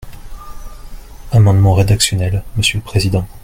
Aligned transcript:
Amendement 1.31 1.75
rédactionnel, 1.75 2.41
monsieur 2.57 2.79
le 2.79 2.83
président. 2.83 3.27